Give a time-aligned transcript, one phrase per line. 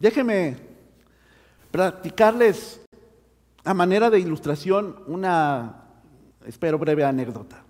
[0.00, 0.56] Déjenme
[1.70, 2.80] practicarles
[3.64, 5.86] a manera de ilustración una,
[6.46, 7.62] espero, breve anécdota.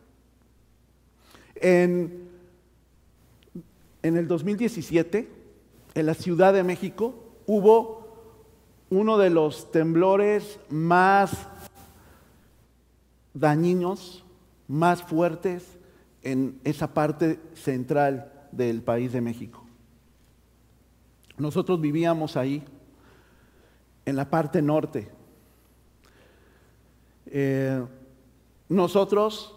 [1.54, 2.28] En,
[4.02, 5.30] en el 2017,
[5.94, 7.14] en la Ciudad de México,
[7.46, 8.04] hubo
[8.90, 11.32] uno de los temblores más
[13.32, 14.24] dañinos,
[14.68, 15.78] más fuertes
[16.22, 19.63] en esa parte central del país de México.
[21.36, 22.62] Nosotros vivíamos ahí,
[24.04, 25.10] en la parte norte.
[27.26, 27.82] Eh,
[28.68, 29.54] nosotros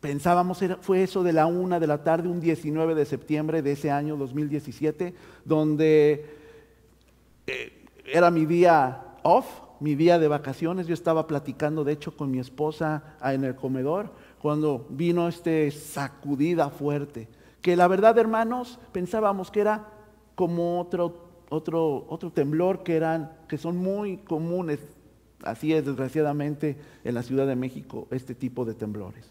[0.00, 3.90] pensábamos, fue eso de la una de la tarde, un 19 de septiembre de ese
[3.90, 5.14] año 2017,
[5.44, 6.26] donde
[7.46, 9.46] eh, era mi día off,
[9.80, 10.86] mi día de vacaciones.
[10.86, 16.70] Yo estaba platicando, de hecho, con mi esposa en el comedor, cuando vino este sacudida
[16.70, 17.28] fuerte.
[17.60, 19.91] Que la verdad, hermanos, pensábamos que era
[20.42, 21.14] como otro,
[21.50, 24.80] otro, otro temblor que, eran, que son muy comunes,
[25.44, 29.24] así es desgraciadamente en la Ciudad de México, este tipo de temblores.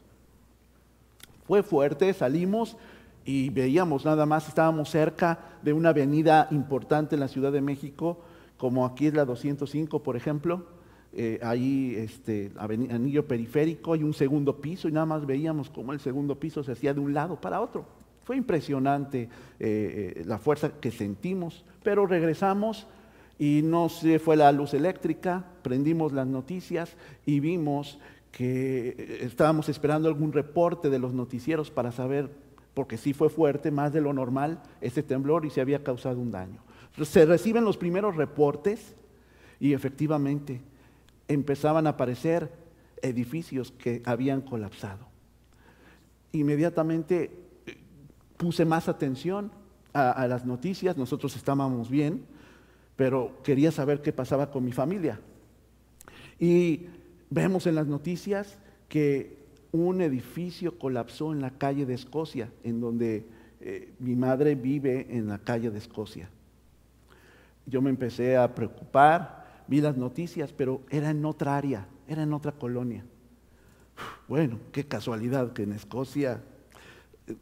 [1.46, 2.78] Fue fuerte, salimos
[3.26, 8.20] y veíamos nada más, estábamos cerca de una avenida importante en la Ciudad de México,
[8.56, 10.64] como aquí es la 205, por ejemplo,
[11.12, 16.00] eh, ahí este, anillo periférico, hay un segundo piso y nada más veíamos cómo el
[16.00, 17.86] segundo piso se hacía de un lado para otro.
[18.32, 19.28] Fue impresionante eh,
[19.60, 22.88] eh, la fuerza que sentimos, pero regresamos
[23.38, 28.00] y no se fue la luz eléctrica, prendimos las noticias y vimos
[28.32, 32.30] que eh, estábamos esperando algún reporte de los noticieros para saber,
[32.74, 36.32] porque sí fue fuerte, más de lo normal, ese temblor y se había causado un
[36.32, 36.62] daño.
[37.04, 38.96] Se reciben los primeros reportes
[39.60, 40.62] y efectivamente
[41.28, 42.50] empezaban a aparecer
[43.02, 45.06] edificios que habían colapsado.
[46.32, 47.41] Inmediatamente
[48.42, 49.52] puse más atención
[49.94, 52.24] a, las noticias, nosotros estábamos bien,
[52.96, 55.20] pero quería saber qué pasaba con mi familia.
[56.40, 56.88] Y
[57.30, 58.58] vemos en las noticias
[58.90, 59.38] que
[59.72, 63.28] un edificio colapsó en la calle de Escocia, en donde
[63.60, 66.28] eh, mi madre vive en la calle de Escocia.
[67.68, 72.34] Yo me empecé a preocupar, vi las noticias, pero era en otra área, era en
[72.34, 73.06] otra colonia.
[74.28, 76.42] Bueno, qué casualidad que en Escocia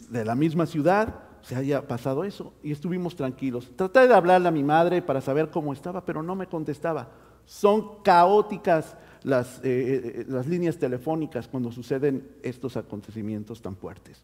[0.10, 3.72] de la misma ciudad se haya pasado eso y estuvimos tranquilos.
[3.76, 7.10] Traté de hablarle a mi madre para saber cómo estaba, pero no me contestaba.
[7.46, 14.22] Son caóticas las, eh, eh, las líneas telefónicas cuando suceden estos acontecimientos tan fuertes.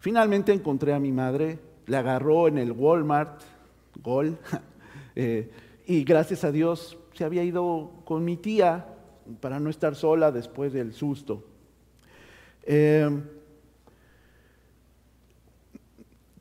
[0.00, 3.42] Finalmente encontré a mi madre, le agarró en el Walmart,
[4.02, 4.38] Gol,
[5.14, 5.50] eh,
[5.86, 8.86] y gracias a Dios se había ido con mi tía
[9.40, 11.44] para no estar sola después del susto.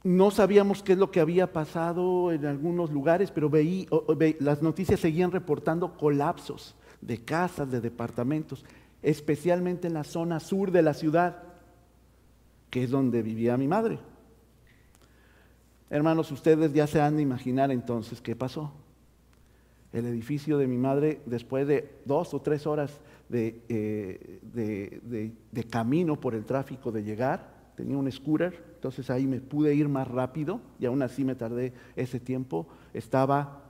[0.04, 3.88] No sabíamos qué es lo que había pasado en algunos lugares, pero veí,
[4.40, 8.64] las noticias seguían reportando colapsos de casas, de departamentos,
[9.02, 11.44] especialmente en la zona sur de la ciudad,
[12.70, 14.00] que es donde vivía mi madre.
[15.90, 18.72] Hermanos, ustedes ya se han de imaginar entonces qué pasó.
[19.92, 26.18] El edificio de mi madre, después de dos o tres horas de, eh, de camino
[26.18, 30.60] por el tráfico de llegar, tenía un scooter, entonces ahí me pude ir más rápido
[30.82, 33.62] y aún así me tardé ese tiempo, estaba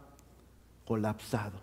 [0.83, 1.59] colapsado.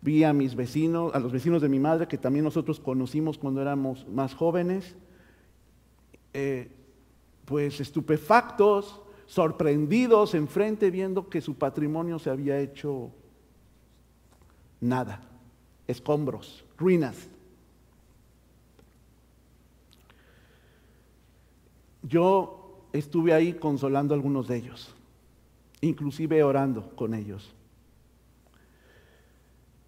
[0.00, 3.60] Vi a mis vecinos, a los vecinos de mi madre, que también nosotros conocimos cuando
[3.60, 4.94] éramos más jóvenes,
[6.32, 6.70] eh,
[7.44, 13.10] pues estupefactos, sorprendidos enfrente, viendo que su patrimonio se había hecho
[14.80, 15.22] nada,
[15.88, 17.29] escombros, ruinas.
[22.02, 24.94] Yo estuve ahí consolando a algunos de ellos,
[25.80, 27.54] inclusive orando con ellos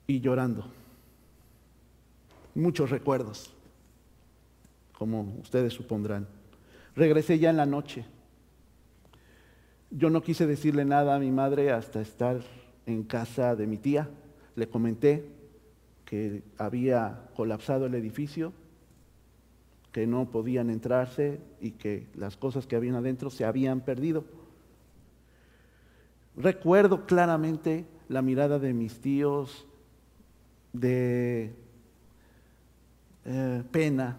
[0.06, 0.66] y llorando.
[2.54, 3.52] Muchos recuerdos,
[4.98, 6.26] como ustedes supondrán.
[6.94, 8.04] Regresé ya en la noche.
[9.90, 12.40] Yo no quise decirle nada a mi madre hasta estar
[12.86, 14.08] en casa de mi tía.
[14.54, 15.24] Le comenté
[16.04, 18.52] que había colapsado el edificio
[19.92, 24.24] que no podían entrarse y que las cosas que habían adentro se habían perdido.
[26.34, 29.66] Recuerdo claramente la mirada de mis tíos
[30.72, 31.54] de
[33.26, 34.16] eh, pena,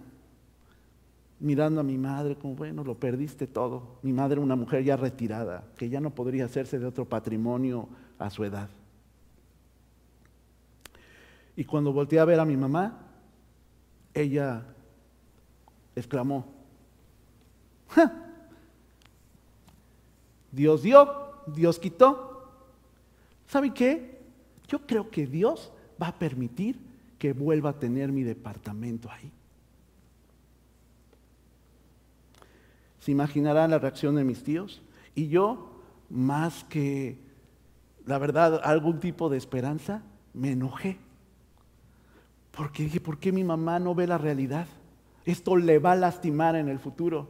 [1.40, 3.98] mirando a mi madre como, bueno, lo perdiste todo.
[4.04, 7.90] Mi madre una mujer ya retirada, que ya no podría hacerse de otro patrimonio
[8.20, 8.70] a su edad.
[11.56, 13.00] Y cuando volteé a ver a mi mamá,
[14.14, 14.64] ella
[15.96, 16.46] exclamó,
[20.52, 22.52] Dios dio, Dios quitó.
[23.48, 24.22] ¿Sabe qué?
[24.68, 26.80] Yo creo que Dios va a permitir
[27.20, 29.32] que vuelva a tener mi departamento ahí.
[33.00, 34.82] Se imaginarán la reacción de mis tíos.
[35.16, 37.18] Y yo, más que,
[38.06, 40.04] la verdad, algún tipo de esperanza,
[40.34, 40.98] me enojé.
[42.52, 44.68] Porque dije, ¿por qué mi mamá no ve la realidad?
[45.26, 47.28] Esto le va a lastimar en el futuro.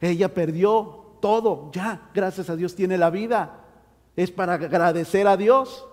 [0.00, 3.64] Ella perdió todo, ya, gracias a Dios tiene la vida.
[4.16, 5.86] Es para agradecer a Dios.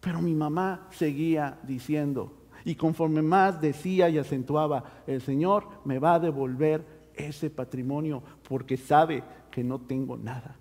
[0.00, 2.32] Pero mi mamá seguía diciendo,
[2.64, 6.84] y conforme más decía y acentuaba, el Señor me va a devolver
[7.14, 10.56] ese patrimonio porque sabe que no tengo nada.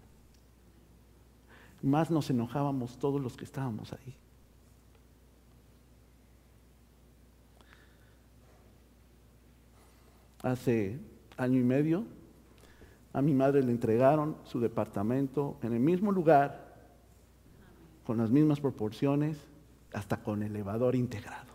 [1.81, 4.15] Más nos enojábamos todos los que estábamos ahí.
[10.43, 10.99] Hace
[11.37, 12.05] año y medio
[13.13, 16.73] a mi madre le entregaron su departamento en el mismo lugar,
[18.03, 19.37] con las mismas proporciones,
[19.93, 21.53] hasta con elevador integrado.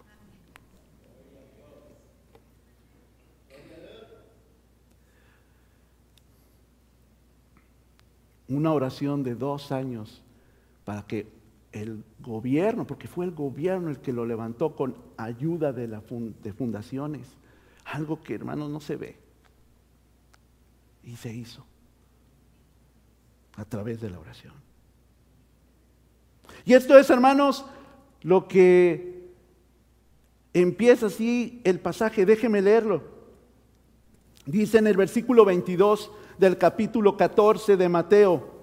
[8.49, 10.23] Una oración de dos años
[10.85, 11.26] para que
[11.73, 16.00] el gobierno, porque fue el gobierno el que lo levantó con ayuda de,
[16.52, 17.37] fundaciones,
[17.93, 19.17] algo que hermanos no se ve.
[21.02, 21.64] Y se hizo
[23.56, 24.55] a través de la oración.
[26.64, 27.64] Y esto es, hermanos,
[28.23, 29.31] lo que
[30.52, 32.26] empieza así el pasaje.
[32.26, 33.02] Déjeme leerlo.
[34.44, 38.58] Dice en el versículo 22 del capítulo 14 de Mateo.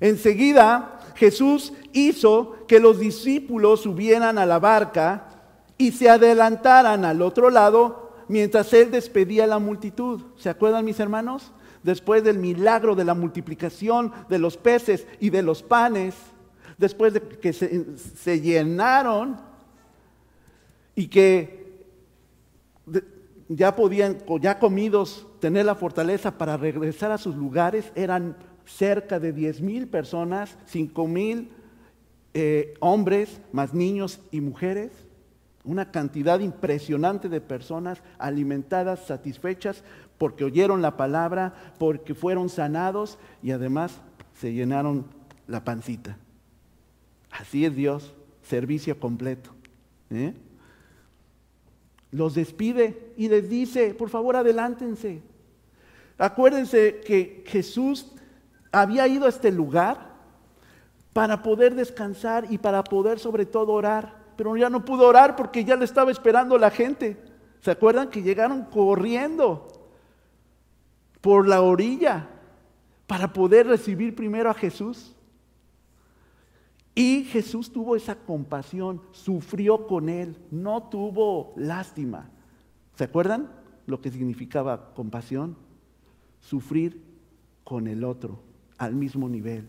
[0.00, 5.28] Enseguida Jesús hizo que los discípulos subieran a la barca
[5.76, 10.22] y se adelantaran al otro lado mientras él despedía a la multitud.
[10.36, 11.50] ¿Se acuerdan mis hermanos?
[11.82, 16.14] Después del milagro de la multiplicación de los peces y de los panes,
[16.78, 19.40] después de que se, llenaron
[20.94, 21.88] y que
[23.48, 29.32] ya podían, ya comidos, tener la fortaleza para regresar a sus lugares, eran cerca de
[29.32, 31.50] 10 mil personas, 5 mil
[32.32, 34.92] eh, hombres, más niños y mujeres.
[35.62, 39.84] Una cantidad impresionante de personas alimentadas, satisfechas,
[40.16, 44.00] porque oyeron la palabra, porque fueron sanados y además
[44.34, 45.06] se llenaron
[45.46, 46.16] la pancita.
[47.30, 49.50] Así es Dios, servicio completo.
[50.10, 50.34] ¿eh?
[52.10, 55.22] Los despide y les dice, por favor adelántense.
[56.18, 58.12] Acuérdense que Jesús
[58.72, 60.10] había ido a este lugar
[61.12, 65.66] para poder descansar y para poder sobre todo orar pero ya no pudo orar porque
[65.66, 67.22] ya le estaba esperando la gente.
[67.60, 69.68] ¿Se acuerdan que llegaron corriendo
[71.20, 72.26] por la orilla
[73.06, 75.14] para poder recibir primero a Jesús?
[76.94, 82.30] Y Jesús tuvo esa compasión, sufrió con él, no tuvo lástima.
[82.94, 83.52] ¿Se acuerdan
[83.84, 85.54] lo que significaba compasión?
[86.40, 87.04] Sufrir
[87.62, 88.40] con el otro
[88.78, 89.68] al mismo nivel.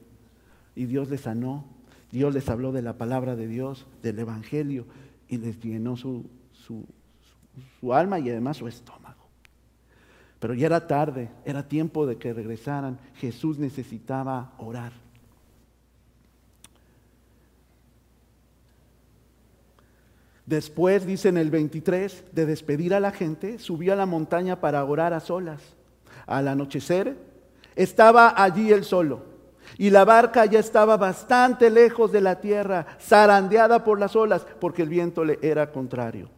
[0.76, 1.66] Y Dios le sanó
[2.12, 4.86] Dios les habló de la palabra de Dios, del Evangelio,
[5.30, 9.22] y les llenó su, su, alma y además su estómago.
[10.40, 13.00] Pero ya era tarde, era tiempo de que regresaran.
[13.16, 14.92] Jesús necesitaba orar.
[20.46, 24.84] Después, dice en el 23, de despedir a la gente, subió a la montaña para
[24.84, 25.62] orar a solas.
[26.26, 27.16] Al anochecer,
[27.76, 29.31] estaba allí él solo.
[29.78, 34.82] Y la barca ya estaba bastante lejos de la tierra, zarandeada por las olas, porque
[34.82, 36.30] el viento le era contrario.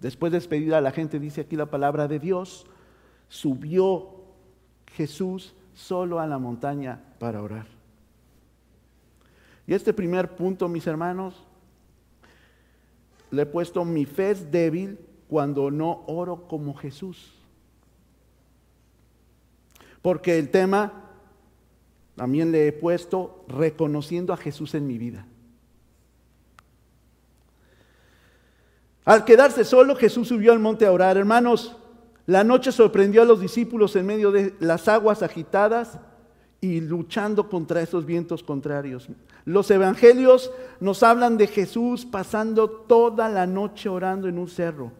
[0.00, 2.66] Después de despedir a la gente, dice aquí la palabra de Dios,
[3.28, 4.16] subió
[4.94, 7.66] Jesús solo a la montaña para orar.
[9.66, 11.34] Y este primer punto, mis hermanos,
[13.30, 14.98] le he puesto mi fe es débil
[15.28, 17.32] cuando no oro como Jesús.
[20.02, 21.01] Porque el tema
[22.16, 25.26] también le he puesto reconociendo a Jesús en mi vida.
[29.04, 31.16] Al quedarse solo, Jesús subió al monte a orar.
[31.16, 31.76] Hermanos,
[32.26, 35.98] la noche sorprendió a los discípulos en medio de las aguas agitadas
[36.60, 39.08] y luchando contra esos vientos contrarios.
[39.44, 44.92] Los evangelios nos hablan de Jesús pasando toda la noche orando en un cerro.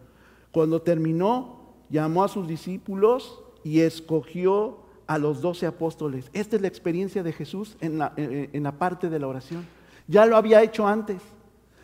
[0.50, 6.31] Cuando terminó, llamó a sus discípulos y escogió a los doce apóstoles.
[6.33, 9.67] Esta es la experiencia de Jesús en la, en la parte de la oración.
[10.09, 11.21] Ya lo había hecho antes.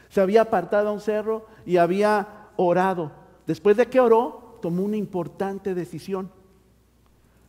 [0.08, 3.12] Se había apartado a un cerro y había orado.
[3.46, 6.30] Después de que oró, tomó una importante decisión.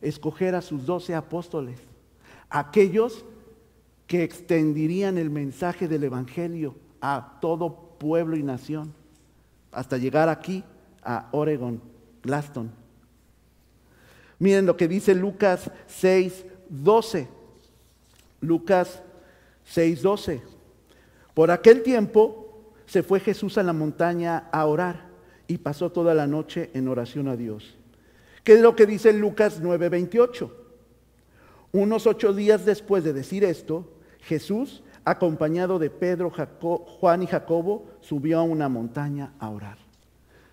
[0.00, 1.90] Escoger a sus doce apóstoles
[2.50, 3.24] aquellos
[4.06, 8.92] que extenderían el mensaje del Evangelio a todo pueblo y nación,
[9.70, 10.64] hasta llegar aquí
[11.02, 11.80] a Oregon,
[12.22, 12.72] Glaston.
[14.40, 17.28] Miren lo que dice Lucas 6, 12.
[18.40, 19.02] Lucas
[19.66, 20.42] 6, 12.
[21.34, 25.08] Por aquel tiempo se fue Jesús a la montaña a orar
[25.46, 27.76] y pasó toda la noche en oración a Dios.
[28.42, 30.56] ¿Qué es lo que dice Lucas 9, 28?
[31.72, 33.88] Unos ocho días después de decir esto,
[34.22, 36.32] Jesús, acompañado de Pedro,
[36.98, 39.76] Juan y Jacobo, subió a una montaña a orar.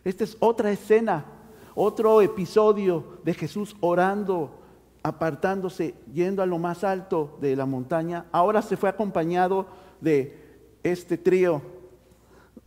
[0.04, 1.26] Esta es otra escena,
[1.80, 4.60] otro episodio de Jesús orando,
[5.04, 8.26] apartándose, yendo a lo más alto de la montaña.
[8.32, 9.68] Ahora se fue acompañado
[10.02, 11.62] de este trío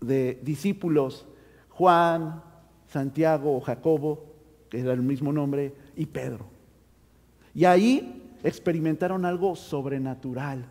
[0.00, 1.26] de discípulos,
[1.70, 2.40] Juan,
[2.86, 4.26] Santiago o Jacobo,
[4.68, 6.46] que era el mismo nombre, y Pedro.
[7.52, 10.66] Y ahí experimentaron algo sobrenatural,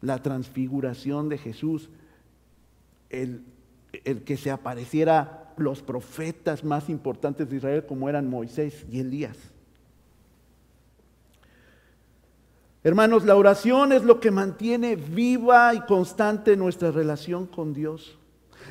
[0.00, 1.90] la transfiguración de Jesús,
[3.10, 3.44] el,
[4.04, 9.36] el que se apareciera los profetas más importantes de Israel como eran Moisés y Elías.
[12.82, 18.18] Hermanos, la oración es lo que mantiene viva y constante nuestra relación con Dios.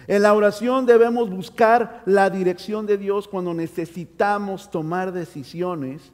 [0.07, 6.11] En la oración debemos buscar la dirección de Dios cuando necesitamos tomar decisiones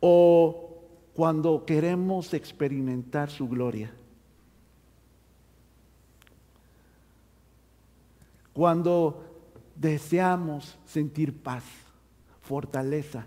[0.00, 0.78] o
[1.14, 3.92] cuando queremos experimentar su gloria.
[8.54, 9.24] Cuando
[9.74, 11.64] deseamos sentir paz,
[12.40, 13.26] fortaleza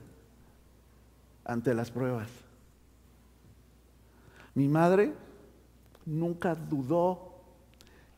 [1.44, 2.30] ante las pruebas.
[4.56, 5.14] Mi madre
[6.06, 7.42] nunca dudó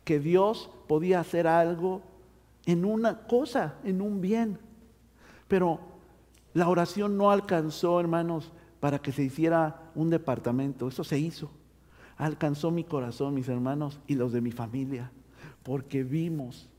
[0.06, 2.01] que Dios podía hacer algo
[2.66, 4.60] en una cosa, en un bien.
[5.48, 5.80] Pero
[6.54, 10.88] la oración no alcanzó, hermanos, para que se hiciera un departamento.
[10.88, 11.51] Eso se hizo.
[12.18, 15.12] Alcanzó mi corazón, mis hermanos, y los de mi familia,
[15.63, 16.70] porque vimos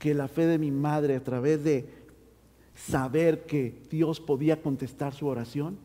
[0.00, 1.86] que la fe de mi madre a través de
[2.74, 5.76] saber que Dios podía contestar su oración,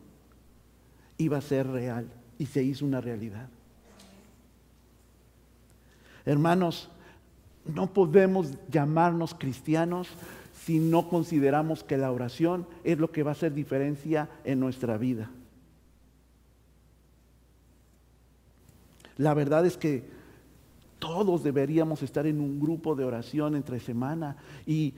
[1.18, 2.08] iba a ser real
[2.38, 3.48] y se hizo una realidad.
[6.24, 6.88] Hermanos,
[7.66, 10.08] no podemos llamarnos cristianos
[10.64, 14.96] si no consideramos que la oración es lo que va a hacer diferencia en nuestra
[14.96, 15.30] vida.
[19.18, 20.15] La verdad es que
[20.98, 24.36] todos deberíamos estar en un grupo de oración entre semana.
[24.66, 24.94] Y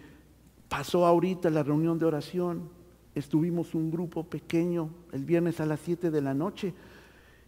[0.68, 2.68] pasó ahorita la reunión de oración.
[3.14, 6.74] Estuvimos un grupo pequeño el viernes a las 7 de la noche.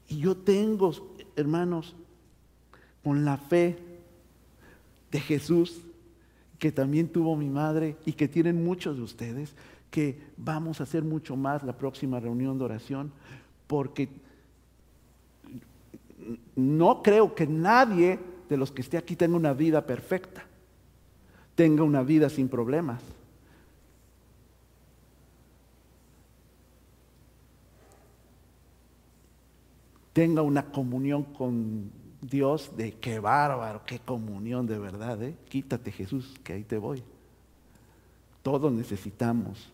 [0.08, 0.92] Y yo tengo,
[1.36, 1.94] hermanos,
[3.04, 3.78] con la fe
[5.10, 5.82] de Jesús,
[6.58, 9.54] que también tuvo mi madre y que tienen muchos de ustedes,
[9.90, 13.12] que vamos a hacer mucho más la próxima reunión de oración,
[13.66, 14.08] porque
[16.54, 18.18] no creo que nadie
[18.50, 20.44] de los que esté aquí tenga una vida perfecta,
[21.54, 23.00] tenga una vida sin problemas.
[30.12, 35.22] Tenga una comunión con Dios de qué bárbaro, qué comunión de verdad.
[35.22, 35.36] ¿eh?
[35.48, 37.04] Quítate Jesús, que ahí te voy.
[38.42, 39.72] Todos necesitamos,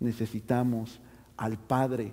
[0.00, 0.98] necesitamos
[1.36, 2.12] al Padre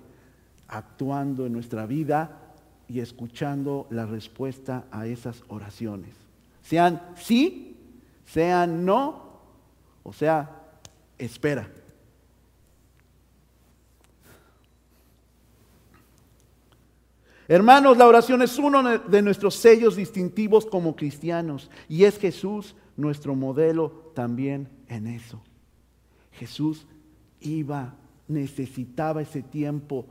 [0.68, 2.47] actuando en nuestra vida
[2.88, 6.14] y escuchando la respuesta a esas oraciones.
[6.62, 7.76] Sean sí,
[8.26, 9.40] sean no,
[10.02, 10.50] o sea,
[11.18, 11.70] espera.
[17.46, 23.34] Hermanos, la oración es uno de nuestros sellos distintivos como cristianos y es Jesús nuestro
[23.34, 25.40] modelo también en eso.
[26.32, 26.86] Jesús
[27.40, 27.94] iba,
[28.28, 30.04] necesitaba ese tiempo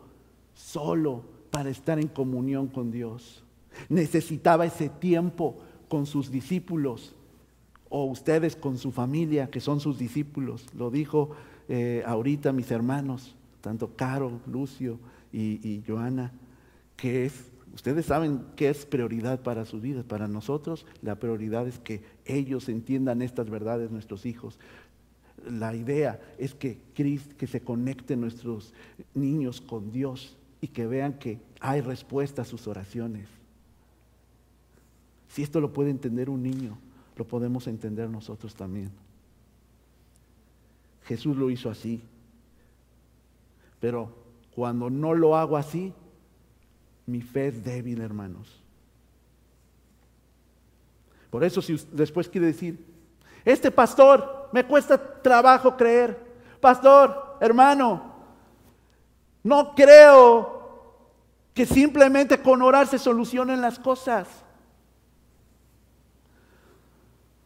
[0.55, 3.44] solo para estar en comunión con Dios.
[3.89, 7.16] Necesitaba ese tiempo con sus discípulos
[7.89, 10.66] o ustedes con su familia, que son sus discípulos.
[10.74, 11.32] Lo dijo
[11.70, 15.00] eh, ahorita mis hermanos, tanto Caro, Lucio
[15.32, 16.32] y, Joana,
[16.96, 20.06] que es, ustedes saben que es prioridad para sus vidas.
[20.06, 24.60] Para nosotros la prioridad es que ellos entiendan estas verdades, nuestros hijos.
[25.50, 28.74] La idea es que, que se conecten nuestros
[29.13, 33.28] niños con Dios y que vean que hay respuesta a sus oraciones.
[35.30, 36.78] Si esto lo puede entender un niño,
[37.16, 38.92] lo podemos entender nosotros también.
[41.06, 42.02] Jesús lo hizo así.
[43.80, 44.12] Pero
[44.56, 45.94] cuando no lo hago así,
[47.06, 48.62] mi fe es débil, hermanos.
[51.30, 52.84] Por eso si después quiere decir,
[53.46, 56.20] este pastor, me cuesta trabajo creer.
[56.60, 58.07] Pastor, hermano,
[59.48, 61.06] no creo
[61.54, 64.27] que simplemente con orar se solucionen las cosas.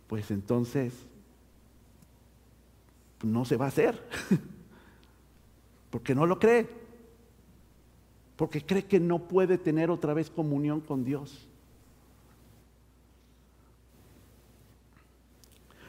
[0.08, 0.94] Pues entonces
[3.22, 4.04] no se va a hacer,
[5.92, 6.68] porque no lo cree,
[8.36, 11.48] porque cree que no puede tener otra vez comunión con Dios.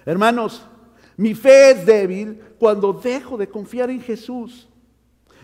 [0.05, 0.67] Hermanos,
[1.17, 4.69] mi fe es débil cuando dejo de confiar en Jesús.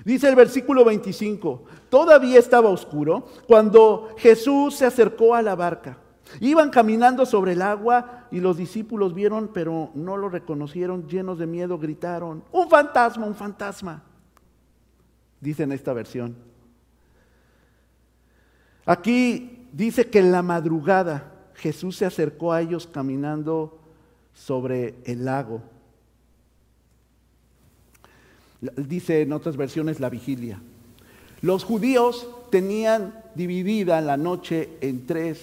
[0.09, 5.99] Dice el versículo 25, todavía estaba oscuro cuando Jesús se acercó a la barca.
[6.41, 11.47] Iban caminando sobre el agua y los discípulos vieron, pero no lo reconocieron, llenos de
[11.47, 14.03] miedo, gritaron, un fantasma, un fantasma.
[15.43, 16.35] Dice en esta versión.
[18.87, 23.79] Aquí dice que en la madrugada Jesús se acercó a ellos caminando
[24.33, 25.61] sobre el lago.
[28.61, 30.61] Dice en otras versiones la vigilia.
[31.41, 35.41] Los judíos tenían dividida la noche en tres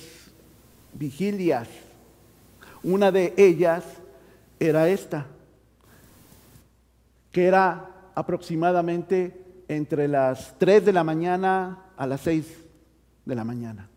[0.94, 1.68] vigilias.
[2.84, 3.84] Una de ellas
[4.60, 5.28] era esta,
[7.32, 12.46] que era aproximadamente entre las 3 de la mañana a las 6
[13.26, 13.90] de la mañana.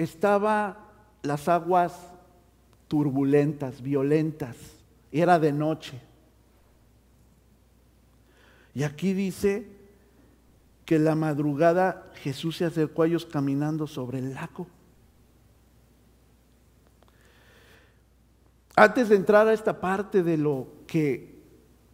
[0.00, 0.78] Estaba
[1.22, 1.94] las aguas
[2.88, 4.56] turbulentas, violentas,
[5.12, 6.00] era de noche.
[8.72, 9.68] Y aquí dice
[10.86, 14.66] que la madrugada Jesús se acercó a ellos caminando sobre el lago.
[18.76, 21.42] Antes de entrar a esta parte de lo que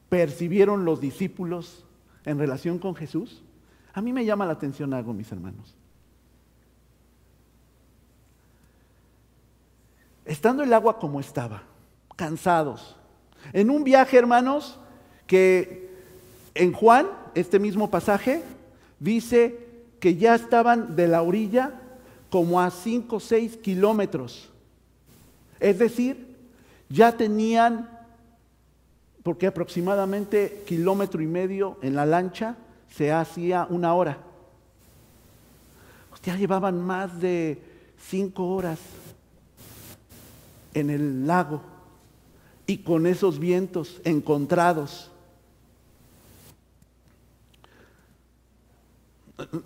[0.09, 1.85] percibieron los discípulos
[2.25, 3.43] en relación con Jesús,
[3.93, 5.75] a mí me llama la atención algo, mis hermanos.
[10.27, 11.63] Estando el agua como estaba,
[12.17, 12.97] cansados,
[13.53, 14.79] en un viaje, hermanos,
[15.27, 15.89] que
[16.55, 18.43] en Juan, este mismo pasaje,
[18.99, 19.59] dice
[20.01, 21.81] que ya estaban de la orilla
[22.29, 24.51] como a 5 o 6 kilómetros.
[25.61, 26.37] Es decir,
[26.89, 27.89] ya tenían,
[29.23, 32.57] porque aproximadamente kilómetro y medio en la lancha
[32.91, 34.19] se hacía una hora.
[36.23, 37.63] Ya llevaban más de
[37.97, 38.81] cinco horas
[40.77, 41.63] en el lago
[42.67, 45.11] y con esos vientos encontrados.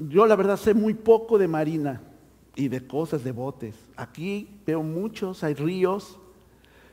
[0.08, 2.00] yo la verdad sé muy poco de marina
[2.56, 3.74] y de cosas de botes.
[3.96, 6.18] Aquí veo muchos, hay ríos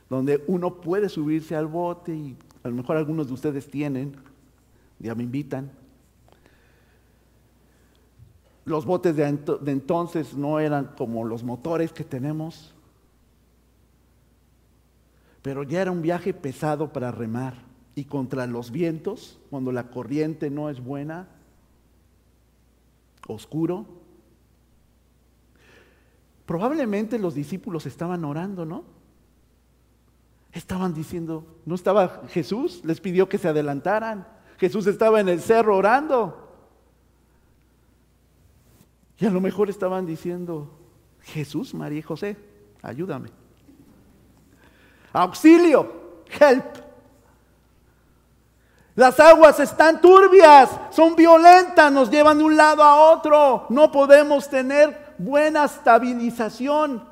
[0.08, 4.16] donde uno puede subirse al bote y a lo mejor algunos de ustedes tienen,
[4.98, 5.70] ya me invitan.
[8.64, 9.24] Los botes de,
[9.66, 12.74] entonces no eran como los motores que tenemos,
[15.48, 17.54] pero ya era un viaje pesado para remar
[17.94, 21.26] y contra los vientos, cuando la corriente no es buena,
[23.26, 23.86] oscuro.
[26.44, 28.84] Probablemente los discípulos estaban orando, ¿no?
[30.52, 32.82] Estaban diciendo, ¿no estaba Jesús?
[32.84, 34.28] Les pidió que se adelantaran.
[34.58, 36.46] Jesús estaba en el cerro orando.
[39.18, 40.78] Y a lo mejor estaban diciendo,
[41.22, 42.36] Jesús, María y José,
[42.82, 43.47] ayúdame.
[45.18, 45.90] Auxilio,
[46.38, 46.64] help.
[48.94, 53.66] Las aguas están turbias, son violentas, nos llevan de un lado a otro.
[53.68, 57.02] No podemos tener buena estabilización.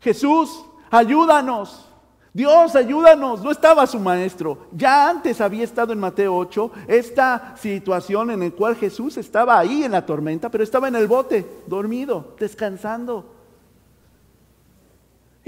[0.00, 1.86] Jesús, ayúdanos.
[2.32, 3.42] Dios, ayúdanos.
[3.42, 4.66] No estaba su maestro.
[4.72, 9.84] Ya antes había estado en Mateo 8 esta situación en la cual Jesús estaba ahí
[9.84, 13.39] en la tormenta, pero estaba en el bote, dormido, descansando.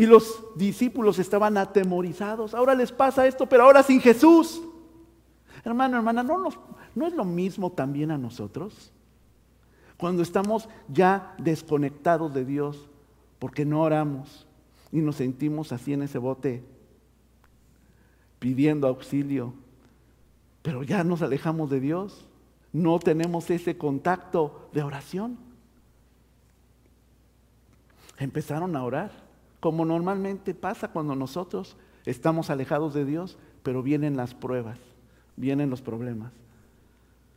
[0.02, 2.54] Y los discípulos estaban atemorizados.
[2.54, 4.60] Ahora les pasa esto, pero ahora sin Jesús.
[5.64, 6.48] Hermano, hermana, ¿no,
[6.96, 8.90] ¿no es lo mismo también a nosotros?
[9.96, 12.88] Cuando estamos ya desconectados de Dios
[13.38, 14.44] porque no oramos
[14.90, 16.64] y nos sentimos así en ese bote
[18.40, 19.54] pidiendo auxilio,
[20.62, 22.26] pero ya nos alejamos de Dios,
[22.72, 25.38] no tenemos ese contacto de oración.
[28.18, 29.21] Empezaron a orar,
[29.62, 34.78] como normalmente pasa cuando nosotros estamos alejados de Dios, pero vienen las pruebas
[35.36, 36.32] vienen los problemas.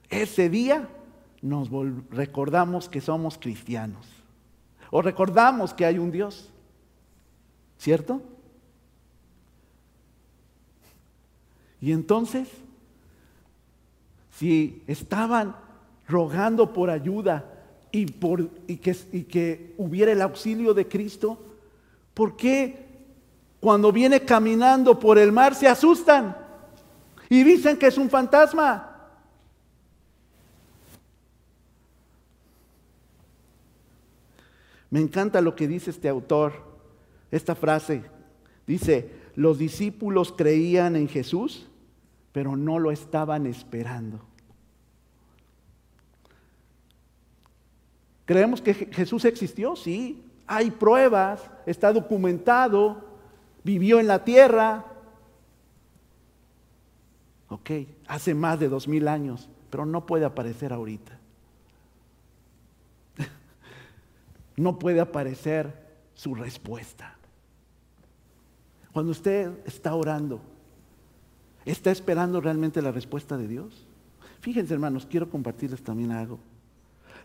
[0.10, 0.88] Ese día
[1.42, 1.70] nos
[2.12, 4.08] recordamos que somos cristianos.
[4.92, 6.50] O recordamos que hay un Dios.
[7.78, 8.22] ¿Cierto?
[11.82, 12.48] Y entonces,
[14.32, 15.56] si estaban
[16.08, 17.52] rogando por ayuda
[17.92, 18.06] y,
[18.68, 18.78] y
[19.24, 21.40] que hubiera el auxilio de Cristo,
[22.16, 22.86] ¿por qué
[23.66, 26.38] cuando viene caminando por el mar se asustan
[27.30, 28.92] y dicen que es un fantasma.
[34.90, 36.54] Me encanta lo que dice este autor,
[37.32, 38.04] esta frase.
[38.68, 41.68] Dice, los discípulos creían en Jesús,
[42.32, 44.24] pero no lo estaban esperando.
[48.26, 49.76] ¿Creemos que Jesús existió?
[49.76, 50.25] Sí.
[50.48, 53.04] Hay pruebas, está documentado,
[53.64, 54.86] vivió en la tierra.
[57.50, 57.72] Ok,
[58.08, 61.18] hace más de dos mil años, pero no puede aparecer ahorita.
[64.56, 67.16] no puede aparecer su respuesta.
[68.94, 70.42] Cuando usted está orando,
[71.66, 73.86] ¿está esperando realmente la respuesta de Dios?
[74.40, 76.40] Fíjense hermanos, quiero compartirles también algo.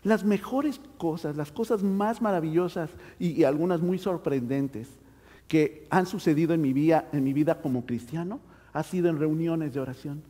[0.03, 4.89] Las mejores cosas, las cosas más maravillosas y, algunas muy sorprendentes
[5.47, 8.39] que han sucedido en mi, vida, en mi vida como cristiano,
[8.73, 10.23] ha sido en reuniones de oración,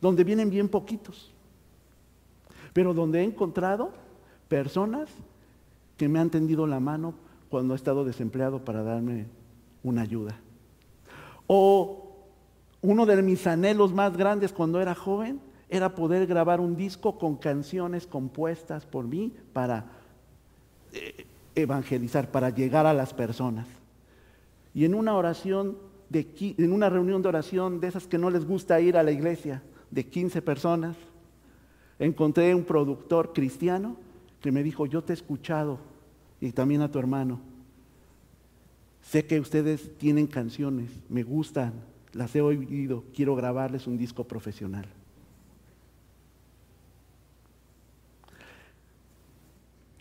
[0.00, 1.32] donde vienen bien poquitos,
[2.72, 3.92] pero donde he encontrado
[4.48, 5.10] personas
[5.96, 7.14] que me han tendido la mano
[7.50, 9.26] cuando he estado desempleado para darme
[9.82, 10.38] una ayuda.
[11.46, 12.16] O
[12.80, 15.40] uno de mis anhelos más grandes cuando era joven
[15.72, 19.86] era poder grabar un disco con canciones compuestas por mí para
[20.92, 23.66] eh, evangelizar, para llegar a las personas.
[24.74, 25.78] Y en una oración,
[26.12, 29.62] en una reunión de oración de esas que no les gusta ir a la iglesia,
[29.90, 30.94] de 15 personas,
[31.98, 33.96] encontré un productor cristiano
[34.42, 35.78] que me dijo, yo te he escuchado
[36.38, 37.40] y también a tu hermano.
[39.00, 41.72] Sé que ustedes tienen canciones, me gustan,
[42.12, 44.86] las he oído, quiero grabarles un disco profesional.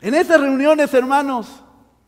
[0.01, 1.61] En esas reuniones, hermanos,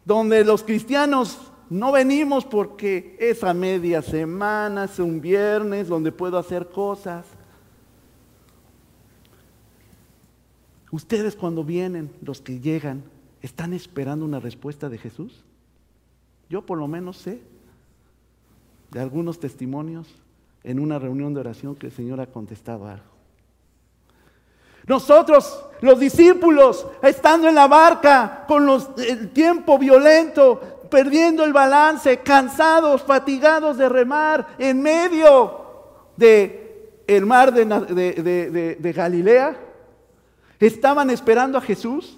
[0.03, 6.37] donde los cristianos no venimos porque es a media semana, es un viernes donde puedo
[6.37, 7.25] hacer cosas.
[10.91, 13.03] Ustedes cuando vienen, los que llegan,
[13.41, 15.43] ¿están esperando una respuesta de Jesús?
[16.49, 17.41] Yo por lo menos sé
[18.91, 20.07] de algunos testimonios
[20.63, 23.12] en una reunión de oración que el Señor ha contestado algo.
[24.87, 33.01] Nosotros, los discípulos, estando en la barca con el tiempo violento, perdiendo el balance, cansados,
[33.01, 35.61] fatigados de remar en medio
[36.17, 39.57] de el mar de, de Galilea,
[40.59, 42.17] estaban esperando a Jesús.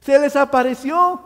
[0.00, 1.20] Se les apareció.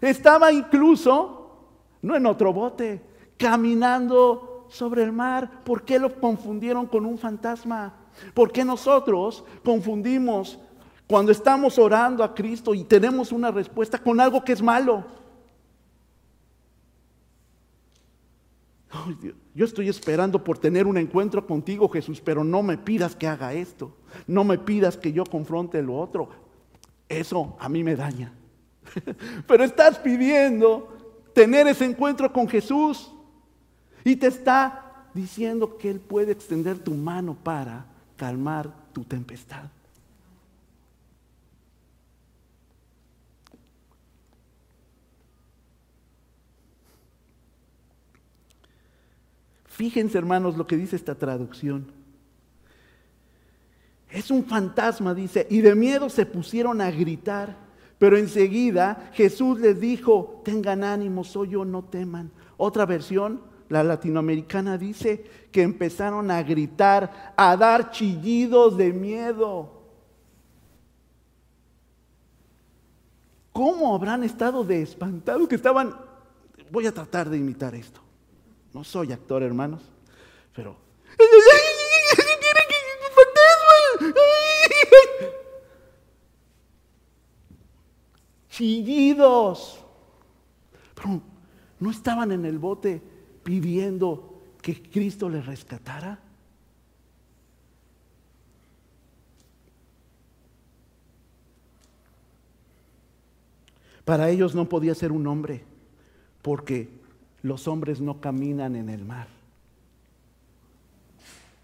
[0.00, 1.68] Estaba incluso,
[2.02, 3.02] no en otro bote,
[3.36, 5.62] caminando sobre el mar.
[5.64, 7.99] ¿Por qué lo confundieron con un fantasma?
[8.34, 10.58] ¿Por qué nosotros confundimos
[11.06, 15.04] cuando estamos orando a Cristo y tenemos una respuesta con algo que es malo?
[19.54, 23.52] yo estoy esperando por tener un encuentro contigo, Jesús, pero no me pidas que haga
[23.52, 23.96] esto.
[24.26, 26.28] No me pidas que yo confronte lo otro.
[27.08, 28.32] Eso a mí me daña.
[29.46, 30.96] Pero estás pidiendo
[31.34, 33.12] tener ese encuentro con Jesús
[34.04, 37.86] y te está diciendo que Él puede extender tu mano para
[38.20, 39.64] calmar tu tempestad.
[49.64, 51.86] Fíjense, hermanos, lo que dice esta traducción.
[54.10, 57.56] Es un fantasma, dice, y de miedo se pusieron a gritar,
[57.98, 62.30] pero enseguida Jesús les dijo, tengan ánimo, soy yo, no teman.
[62.58, 69.80] Otra versión, la latinoamericana, dice que empezaron a gritar, a dar chillidos de miedo.
[73.52, 75.96] ¿Cómo habrán estado de espantados que estaban?
[76.72, 78.00] Voy a tratar de imitar esto.
[78.74, 79.82] No soy actor, hermanos,
[80.52, 80.76] pero...
[88.48, 89.78] Chillidos.
[90.96, 91.22] Pero
[91.78, 93.09] no estaban en el bote
[93.50, 96.20] pidiendo que Cristo les rescatara.
[104.04, 105.64] Para ellos no podía ser un hombre,
[106.42, 106.88] porque
[107.42, 109.26] los hombres no caminan en el mar.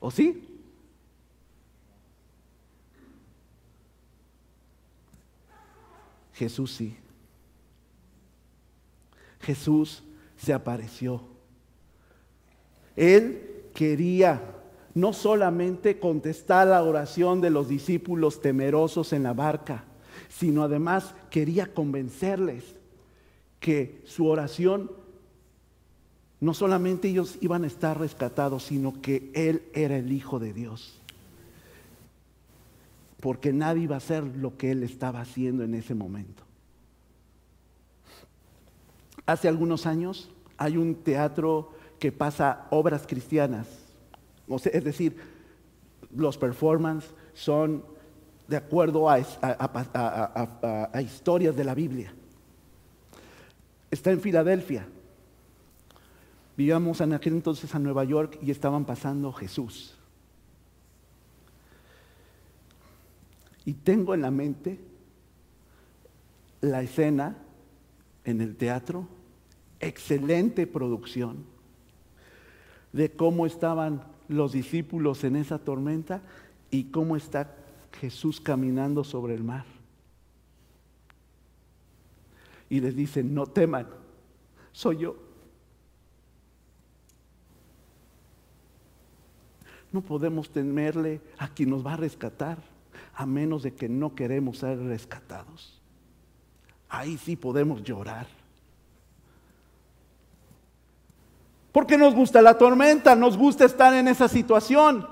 [0.01, 0.45] ¿O sí?
[6.35, 6.97] Jesús sí.
[9.41, 10.03] Jesús
[10.37, 11.36] se apareció.
[12.97, 14.43] Él quería
[14.95, 19.85] no solamente contestar la oración de los discípulos temerosos en la barca,
[20.29, 22.65] sino además quería convencerles
[23.61, 24.91] que su oración,
[26.41, 30.99] no solamente ellos iban a estar rescatados, sino que Él era el Hijo de Dios.
[33.21, 36.43] Porque nadie iba a hacer lo que Él estaba haciendo en ese momento.
[39.27, 43.67] Hace algunos años hay un teatro que pasa obras cristianas.
[44.65, 45.17] es decir,
[46.15, 47.85] los performances son
[48.49, 49.19] de acuerdo a,
[51.01, 52.13] historias de la Biblia.
[53.91, 54.87] Está en Filadelfia.
[56.57, 59.95] Vivíamos en aquel entonces a Nueva York y estaban pasando Jesús.
[63.65, 64.79] Y tengo en la mente
[66.61, 67.37] la escena
[68.25, 69.09] en el teatro,
[69.81, 71.45] excelente producción,
[72.97, 76.23] de cómo estaban los discípulos en esa tormenta
[76.71, 77.55] y cómo está
[78.01, 79.67] Jesús caminando sobre el mar.
[82.71, 83.87] Y les dice, no teman,
[84.73, 85.17] soy yo.
[89.93, 92.59] No podemos temerle a quien nos va a rescatar,
[93.15, 95.83] a menos de que no queremos ser rescatados.
[96.89, 98.27] Ahí sí podemos llorar.
[101.77, 105.07] Porque nos gusta la tormenta, nos gusta estar en esa situación.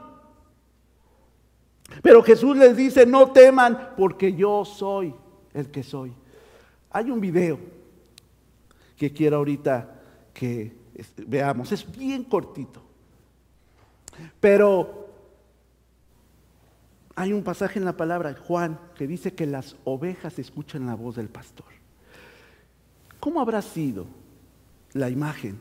[2.02, 5.14] Pero Jesús les dice, no teman porque yo soy
[5.52, 6.14] el que soy.
[6.90, 7.58] Hay un video
[8.96, 10.00] que quiero ahorita
[10.32, 10.74] que
[11.26, 11.70] veamos.
[11.70, 12.80] Es bien cortito.
[14.40, 15.10] Pero
[17.14, 20.94] hay un pasaje en la palabra de Juan que dice que las ovejas escuchan la
[20.94, 21.66] voz del pastor.
[23.20, 24.06] ¿Cómo habrá sido
[24.94, 25.58] la imagen?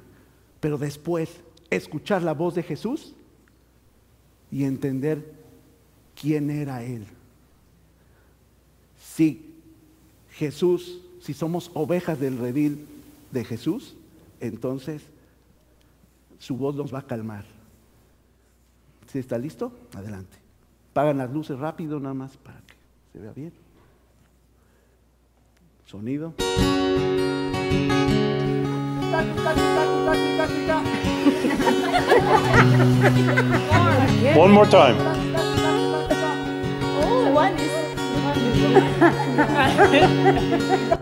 [0.63, 3.13] Pero después escuchar la voz de Jesús
[4.49, 5.33] y entender
[6.15, 7.05] quién era Él.
[8.97, 9.53] Si
[10.31, 12.87] Jesús, si somos ovejas del redil
[13.31, 13.97] de Jesús,
[14.39, 15.01] entonces
[16.39, 17.43] su voz nos va a calmar.
[19.11, 19.73] ¿Sí está listo?
[19.93, 20.37] Adelante.
[20.93, 22.75] Pagan las luces rápido nada más para que
[23.11, 23.51] se vea bien.
[25.85, 26.33] Sonido.
[34.35, 34.97] One more time.
[37.31, 37.71] one is.
[39.37, 40.97] Louder!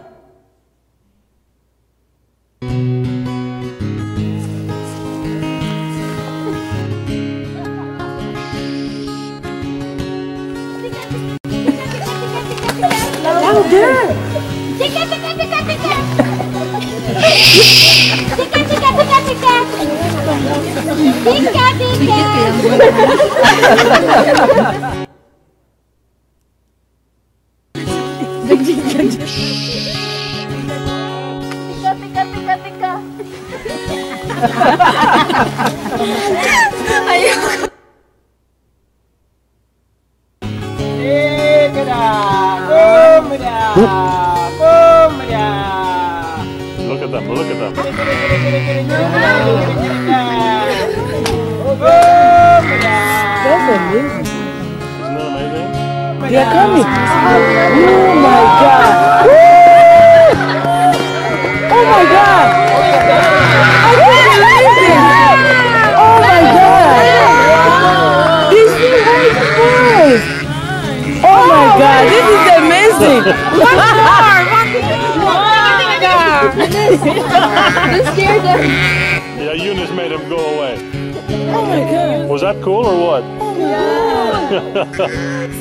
[82.82, 83.24] Cool or what?
[83.40, 84.52] Oh yeah.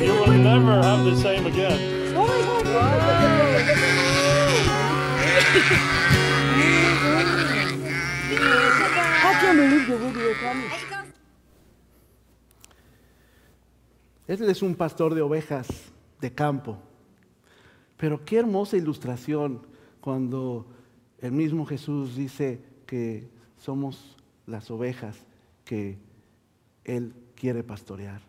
[0.02, 1.78] you will never have the same again.
[2.16, 3.00] Oh my God.
[9.22, 10.70] I can't believe the video coming.
[14.28, 15.66] Él es un pastor de ovejas
[16.20, 16.78] de campo.
[17.96, 19.66] Pero qué hermosa ilustración
[20.00, 20.66] cuando
[21.18, 23.28] el mismo Jesús dice que
[23.58, 25.16] somos las ovejas
[25.64, 25.98] que
[26.96, 28.20] Él quiere pastorear.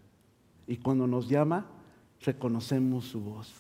[0.68, 1.66] Y cuando nos llama,
[2.22, 3.52] reconocemos su voz.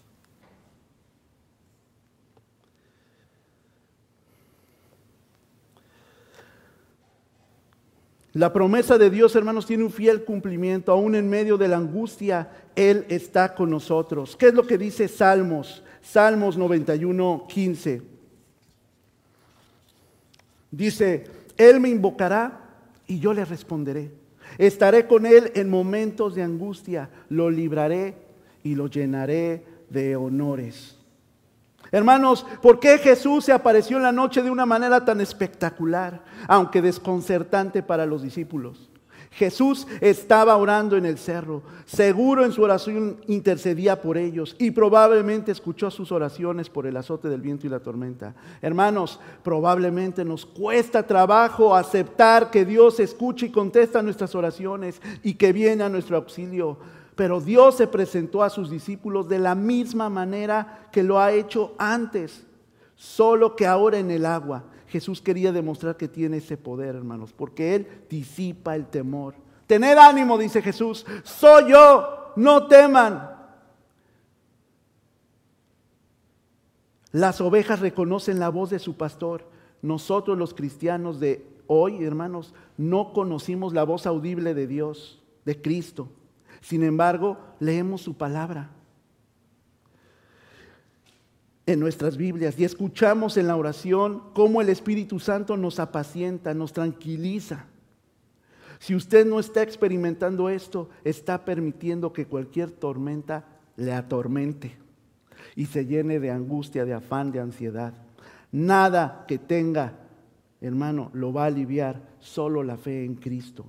[8.33, 10.91] La promesa de Dios, hermanos, tiene un fiel cumplimiento.
[10.91, 14.37] Aún en medio de la angustia, Él está con nosotros.
[14.37, 15.83] ¿Qué es lo que dice Salmos?
[16.01, 18.01] Salmos 91, 15.
[20.69, 21.25] Dice,
[21.57, 22.69] Él me invocará
[23.07, 24.20] y yo le responderé.
[24.57, 27.09] Estaré con Él en momentos de angustia.
[27.29, 28.15] Lo libraré
[28.63, 30.97] y lo llenaré de honores.
[31.91, 36.81] Hermanos, ¿por qué Jesús se apareció en la noche de una manera tan espectacular, aunque
[36.81, 38.90] desconcertante para los discípulos?
[39.31, 45.53] Jesús estaba orando en el cerro, seguro en su oración intercedía por ellos y probablemente
[45.53, 48.35] escuchó sus oraciones por el azote del viento y la tormenta.
[48.61, 55.53] Hermanos, probablemente nos cuesta trabajo aceptar que Dios escucha y contesta nuestras oraciones y que
[55.53, 56.77] viene a nuestro auxilio.
[57.15, 61.73] Pero Dios se presentó a sus discípulos de la misma manera que lo ha hecho
[61.77, 62.43] antes,
[62.95, 64.65] solo que ahora en el agua.
[64.91, 69.35] Jesús quería demostrar que tiene ese poder, hermanos, porque Él disipa el temor.
[69.65, 73.31] Tened ánimo, dice Jesús, soy yo, no teman.
[77.13, 79.47] Las ovejas reconocen la voz de su pastor.
[79.81, 86.09] Nosotros los cristianos de hoy, hermanos, no conocimos la voz audible de Dios, de Cristo.
[86.59, 88.71] Sin embargo, leemos su palabra
[91.71, 96.73] en nuestras Biblias y escuchamos en la oración cómo el Espíritu Santo nos apacienta, nos
[96.73, 97.65] tranquiliza.
[98.79, 104.75] Si usted no está experimentando esto, está permitiendo que cualquier tormenta le atormente
[105.55, 107.93] y se llene de angustia, de afán, de ansiedad.
[108.51, 109.93] Nada que tenga,
[110.61, 113.65] hermano, lo va a aliviar, solo la fe en Cristo.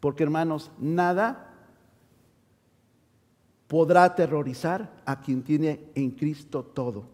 [0.00, 1.49] Porque hermanos, nada
[3.70, 7.04] podrá aterrorizar a quien tiene en Cristo todo.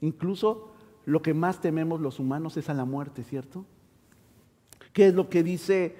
[0.00, 0.70] Incluso
[1.06, 3.64] lo que más tememos los humanos es a la muerte, ¿cierto?
[4.92, 5.96] ¿Qué es lo que dice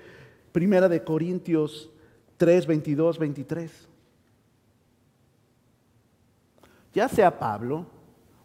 [0.53, 1.91] Primera de Corintios
[2.37, 3.89] 3, 22, 23?
[6.93, 7.87] Ya sea Pablo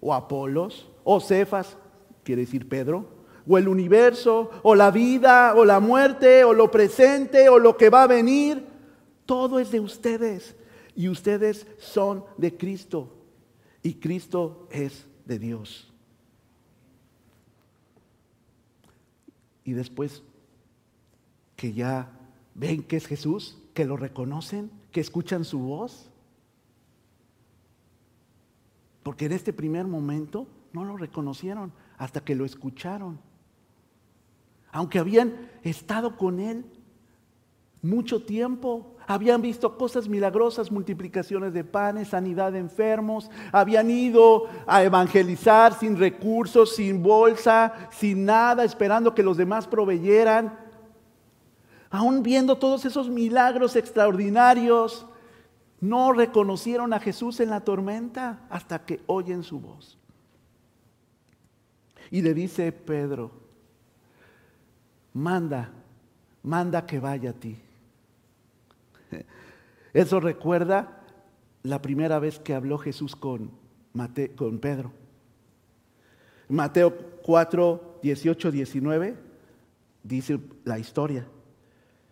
[0.02, 1.78] o Apolos o Cefas,
[2.24, 3.06] quiere decir Pedro,
[3.48, 7.92] o el universo, o la vida, o la muerte, o lo presente, o lo que
[7.92, 8.66] va a venir,
[9.28, 10.56] todo es de ustedes
[11.00, 13.16] y ustedes son de Cristo
[13.82, 15.94] y Cristo es de Dios.
[19.64, 20.24] Y después
[21.56, 22.12] que ya
[22.54, 26.10] ven que es Jesús, que lo reconocen, que escuchan su voz.
[29.02, 33.22] Porque en este primer momento no lo reconocieron hasta que lo escucharon.
[34.70, 36.66] Aunque habían estado con él
[37.82, 44.84] mucho tiempo, habían visto cosas milagrosas, multiplicaciones de panes, sanidad de enfermos, habían ido a
[44.84, 50.56] evangelizar sin recursos, sin bolsa, sin nada, esperando que los demás proveyeran.
[51.90, 55.08] Aún viendo todos esos milagros extraordinarios,
[55.82, 59.98] no reconocieron a Jesús en la tormenta hasta que oyen su voz.
[62.12, 63.32] Y le dice Pedro,
[65.16, 65.72] manda,
[66.44, 67.60] manda que vaya a ti.
[69.94, 71.04] Eso recuerda
[71.64, 73.52] la primera vez que habló Jesús con,
[74.36, 74.92] con Pedro.
[76.48, 79.18] Mateo 4, 18, 19
[80.04, 81.28] dice la historia.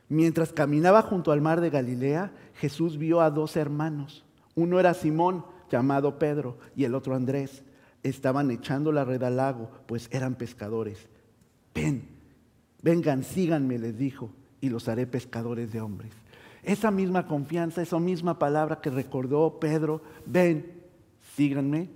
[0.09, 4.25] Mientras caminaba junto al mar de Galilea, Jesús vio a dos hermanos.
[4.55, 7.63] Uno era Simón, llamado Pedro, y el otro Andrés.
[8.03, 11.09] Estaban echando la red al lago, pues eran pescadores.
[11.73, 12.07] Ven,
[12.81, 16.13] vengan, síganme, les dijo, y los haré pescadores de hombres.
[16.63, 20.83] Esa misma confianza, esa misma palabra que recordó Pedro, ven,
[21.35, 21.89] síganme,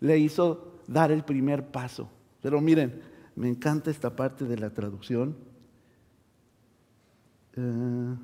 [0.00, 2.08] le hizo dar el primer paso.
[2.42, 3.02] Pero miren,
[3.36, 5.36] me encanta esta parte de la traducción.
[7.56, 8.16] Eh,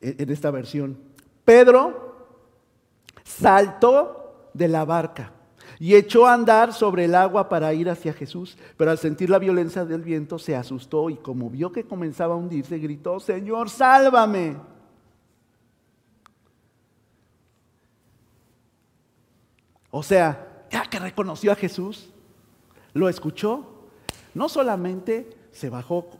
[0.00, 0.98] en esta versión.
[1.44, 2.16] Pedro
[3.22, 5.32] saltó de la barca
[5.80, 9.38] y echó a andar sobre el agua para ir hacia Jesús, pero al sentir la
[9.38, 14.58] violencia del viento se asustó y como vio que comenzaba a hundirse, gritó, Señor, sálvame.
[19.90, 22.10] O sea, ya que reconoció a Jesús,
[22.92, 23.64] lo escuchó,
[24.34, 26.10] no solamente se bajó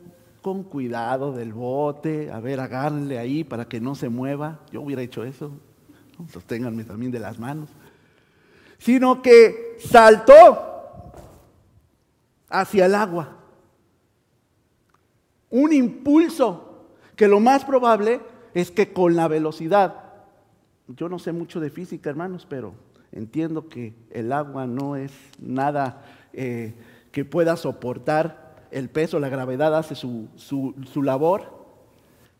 [0.41, 5.03] con cuidado del bote, a ver, agárrenle ahí para que no se mueva, yo hubiera
[5.03, 5.51] hecho eso,
[6.33, 7.69] sosténganme también de las manos
[8.81, 11.13] sino que saltó
[12.49, 13.37] hacia el agua.
[15.51, 18.21] Un impulso que lo más probable
[18.55, 20.13] es que con la velocidad,
[20.87, 22.73] yo no sé mucho de física hermanos, pero
[23.11, 26.03] entiendo que el agua no es nada
[26.33, 26.73] eh,
[27.11, 31.43] que pueda soportar el peso, la gravedad hace su, su labor,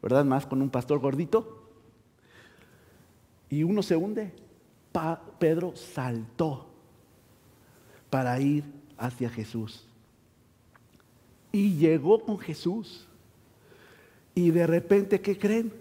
[0.02, 0.26] ¿verdad?
[0.26, 1.68] Más con un pastor gordito.
[3.48, 4.41] Y uno se hunde.
[5.40, 6.68] Pedro saltó
[8.10, 8.64] para ir
[8.98, 9.86] hacia Jesús.
[11.52, 13.08] Y llegó con Jesús.
[14.34, 15.74] Y de repente, ¿qué creen?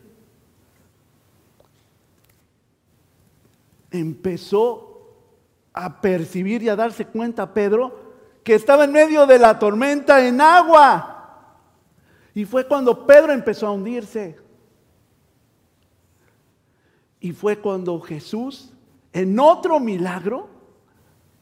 [3.91, 4.87] empezó
[5.73, 8.11] a percibir y a darse cuenta Pedro
[8.45, 11.17] que estaba en medio de la tormenta en agua.
[12.35, 14.39] Y fue cuando Pedro empezó a hundirse.
[17.21, 18.73] Y fue cuando Jesús,
[19.13, 20.49] en otro milagro,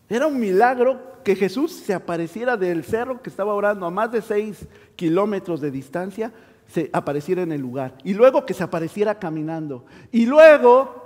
[0.09, 4.23] era un milagro que Jesús se apareciera del cerro que estaba orando a más de
[4.23, 4.67] seis
[4.97, 6.33] kilómetros de distancia,
[6.67, 7.97] se apareciera en el lugar.
[8.05, 9.85] Y luego que se apareciera caminando.
[10.11, 11.05] Y luego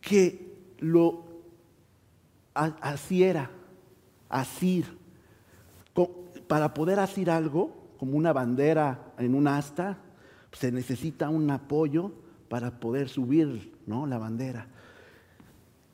[0.00, 1.24] que lo
[2.54, 3.50] asiera,
[4.28, 4.98] asir,
[6.46, 9.98] para poder asir algo, como una bandera en un asta,
[10.52, 12.12] se necesita un apoyo
[12.48, 14.06] para poder subir ¿no?
[14.06, 14.66] la bandera.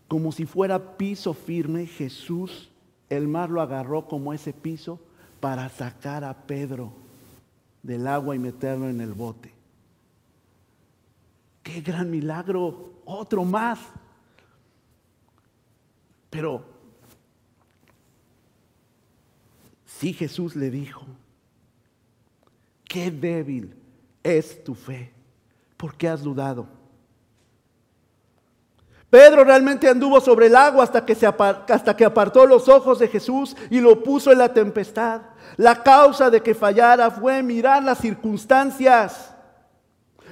[0.09, 2.71] Como si fuera piso firme, Jesús,
[3.09, 5.01] el mar lo agarró como ese piso
[5.41, 6.93] para sacar a Pedro
[7.83, 9.53] del agua y meterlo en el bote.
[11.63, 13.79] Qué gran milagro, otro más.
[16.31, 16.65] Pero
[19.85, 21.05] sí Jesús le dijo,
[22.85, 23.75] qué débil
[24.23, 25.13] es tu fe.
[25.81, 26.67] ¿Por qué has dudado?
[29.09, 33.57] Pedro realmente anduvo sobre el agua hasta que, hasta que apartó los ojos de Jesús
[33.71, 35.23] y lo puso en la tempestad.
[35.57, 39.35] La causa de que fallara fue mirar las circunstancias.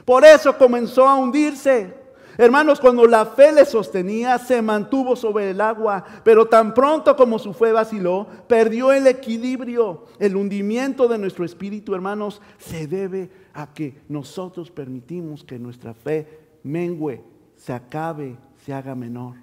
[0.05, 1.97] Por eso comenzó a hundirse.
[2.37, 7.37] Hermanos, cuando la fe le sostenía, se mantuvo sobre el agua, pero tan pronto como
[7.39, 10.05] su fe vaciló, perdió el equilibrio.
[10.21, 13.29] El hundimiento de nuestro espíritu, hermanos, se debe
[13.59, 16.29] a que nosotros permitimos que nuestra fe
[16.63, 17.21] mengüe,
[17.57, 19.35] se acabe, se haga menor.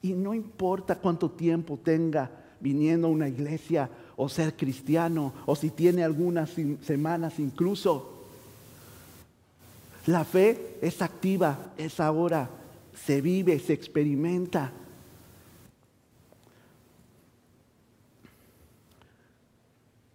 [0.00, 2.30] Y no importa cuánto tiempo tenga
[2.60, 8.22] viniendo a una iglesia o ser cristiano, o si tiene algunas semanas incluso,
[10.06, 12.48] la fe es activa, es ahora,
[12.94, 14.70] se vive, se experimenta.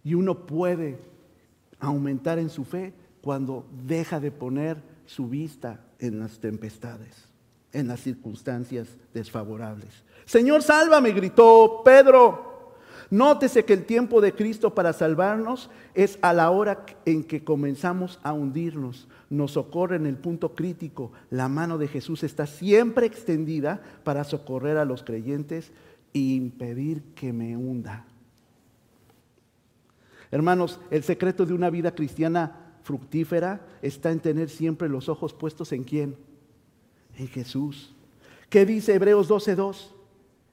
[0.02, 1.12] Y uno puede
[1.86, 4.76] aumentar en su fe cuando deja de poner
[5.06, 7.28] su vista en las tempestades,
[7.72, 10.04] en las circunstancias desfavorables.
[10.24, 12.54] Señor, sálvame, gritó Pedro.
[13.10, 18.18] Nótese que el tiempo de Cristo para salvarnos es a la hora en que comenzamos
[18.22, 19.08] a hundirnos.
[19.30, 21.12] Nos socorre en el punto crítico.
[21.30, 25.70] La mano de Jesús está siempre extendida para socorrer a los creyentes
[26.12, 28.06] e impedir que me hunda.
[30.34, 35.70] Hermanos, el secreto de una vida cristiana fructífera está en tener siempre los ojos puestos
[35.70, 36.16] en quién?
[37.16, 37.94] En Jesús.
[38.48, 39.92] ¿Qué dice Hebreos 12.2?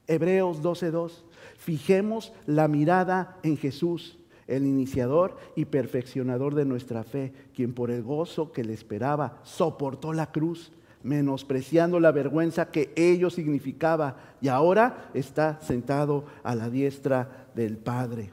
[0.06, 1.24] Hebreos 12.2.
[1.58, 8.04] Fijemos la mirada en Jesús, el iniciador y perfeccionador de nuestra fe, quien por el
[8.04, 10.70] gozo que le esperaba soportó la cruz,
[11.02, 18.30] menospreciando la vergüenza que ello significaba, y ahora está sentado a la diestra del Padre.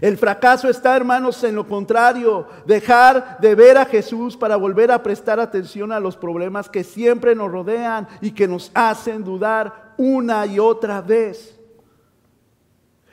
[0.00, 5.02] El fracaso está, hermanos, en lo contrario, dejar de ver a Jesús para volver a
[5.02, 10.46] prestar atención a los problemas que siempre nos rodean y que nos hacen dudar una
[10.46, 11.58] y otra vez.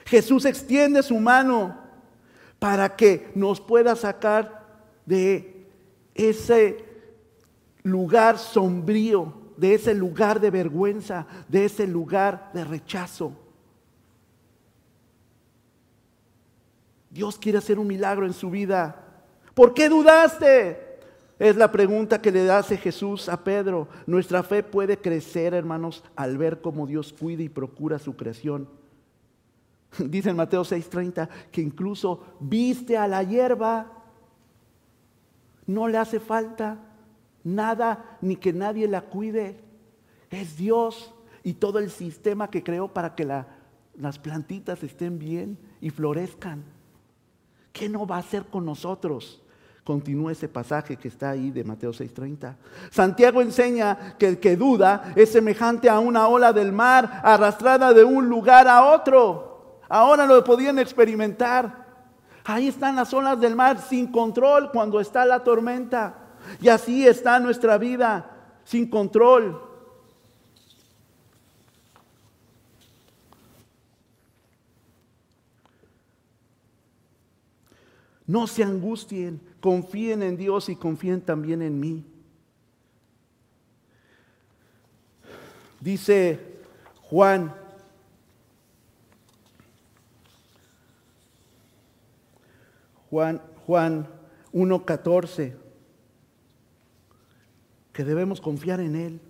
[0.06, 1.78] Jesús extiende su mano
[2.60, 4.66] para que nos pueda sacar
[5.06, 5.68] de
[6.16, 6.86] ese
[7.84, 13.34] lugar sombrío, de ese lugar de vergüenza, de ese lugar de rechazo.
[17.18, 19.04] Dios quiere hacer un milagro en su vida.
[19.56, 21.00] ¿Por qué dudaste?
[21.40, 23.88] Es la pregunta que le hace Jesús a Pedro.
[24.06, 28.70] Nuestra fe puede crecer, hermanos, al ver cómo Dios cuida y procura su creación.
[29.98, 33.92] Dice en Mateo 6:30 que incluso viste a la hierba,
[35.66, 36.78] no le hace falta
[37.44, 39.60] nada ni que nadie la cuide.
[40.30, 45.90] Es Dios y todo el sistema que creó para que las plantitas estén bien y
[45.90, 46.77] florezcan.
[47.78, 49.42] ¿Qué no va a hacer con nosotros?
[49.84, 52.56] Continúa ese pasaje que está ahí de Mateo 6:30.
[52.90, 58.04] Santiago enseña que el que duda es semejante a una ola del mar arrastrada de
[58.04, 59.80] un lugar a otro.
[59.88, 61.86] Ahora lo podían experimentar.
[62.44, 66.16] Ahí están las olas del mar sin control cuando está la tormenta.
[66.60, 68.30] Y así está nuestra vida,
[68.64, 69.67] sin control.
[78.28, 82.06] No se angustien, confíen en Dios y confíen también en mí.
[85.80, 86.40] Dice
[87.02, 87.54] Juan
[93.10, 94.08] Juan, Juan
[94.54, 95.56] 1.14.
[97.94, 99.22] que debemos confiar en Él.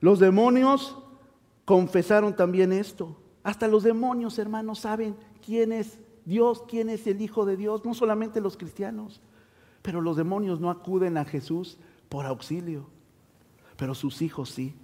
[0.00, 0.98] Los demonios
[1.64, 3.16] confesaron también esto.
[3.42, 5.98] Hasta los demonios, hermanos, saben quién es
[6.28, 9.22] Dios, quién es el Hijo de Dios, no solamente los cristianos.
[9.80, 11.78] Pero los demonios no acuden a Jesús
[12.10, 12.86] por auxilio,
[13.78, 14.74] pero sus hijos sí.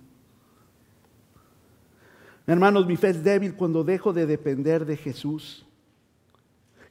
[2.47, 5.64] Hermanos, mi fe es débil cuando dejo de depender de Jesús.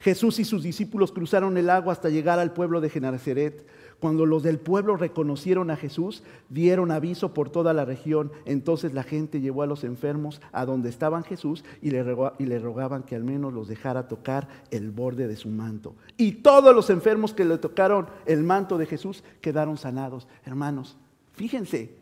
[0.04, 3.66] Jesús y sus discípulos cruzaron el agua hasta llegar al pueblo de Genazaret.
[4.00, 8.30] Cuando los del pueblo reconocieron a Jesús, dieron aviso por toda la región.
[8.44, 12.04] Entonces la gente llevó a los enfermos a donde estaban Jesús y le,
[12.38, 15.94] y le rogaban que al menos los dejara tocar el borde de su manto.
[16.18, 20.28] Y todos los enfermos que le tocaron el manto de Jesús quedaron sanados.
[20.44, 20.98] Hermanos,
[21.32, 21.96] fíjense,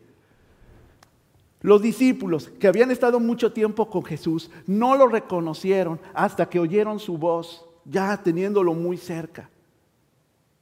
[1.61, 6.99] los discípulos que habían estado mucho tiempo con Jesús no lo reconocieron hasta que oyeron
[6.99, 9.49] su voz, ya teniéndolo muy cerca.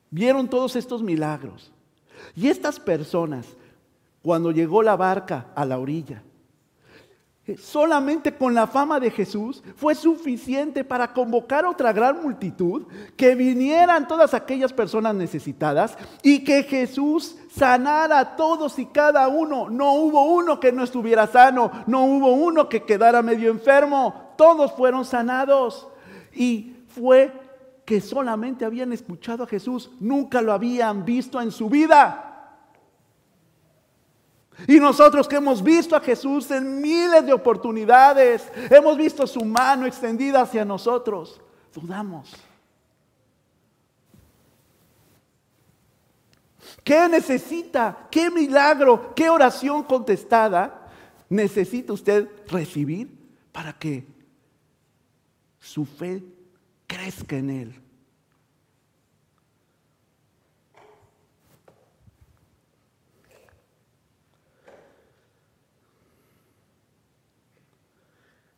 [0.10, 1.72] Vieron todos estos milagros.
[2.36, 3.46] Y estas personas,
[4.22, 6.24] cuando llegó la barca a la orilla,
[7.48, 12.86] eh, solamente con la fama de Jesús fue suficiente para convocar otra gran multitud,
[13.18, 19.72] que vinieran todas aquellas personas necesitadas y que Jesús sanara a todos y cada uno.
[19.72, 24.72] No hubo uno que no estuviera sano, no hubo uno que quedara medio enfermo, todos
[24.74, 25.88] fueron sanados.
[26.34, 27.32] Y fue
[27.86, 32.28] que solamente habían escuchado a Jesús, nunca lo habían visto en su vida.
[34.68, 39.86] Y nosotros que hemos visto a Jesús en miles de oportunidades, hemos visto su mano
[39.86, 41.42] extendida hacia nosotros,
[41.74, 42.34] dudamos.
[46.84, 48.08] ¿Qué necesita?
[48.10, 49.14] ¿Qué milagro?
[49.16, 50.90] ¿Qué oración contestada
[51.30, 53.10] necesita usted recibir
[53.52, 54.06] para que
[55.60, 56.24] su fe
[56.92, 57.76] crezca en Él.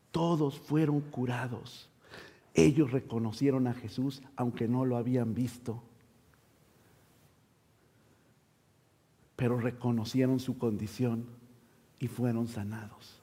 [0.09, 1.89] Todos fueron curados.
[2.55, 5.83] Ellos reconocieron a Jesús aunque no lo habían visto.
[9.35, 11.27] Pero reconocieron su condición
[11.99, 13.19] y fueron sanados.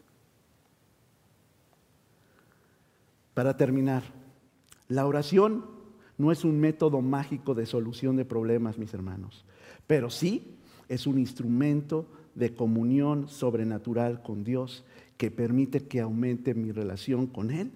[3.34, 4.19] Para terminar,
[4.90, 5.64] la oración
[6.18, 9.46] no es un método mágico de solución de problemas, mis hermanos,
[9.86, 14.84] pero sí es un instrumento de comunión sobrenatural con Dios
[15.16, 17.70] que permite que aumente mi relación con Él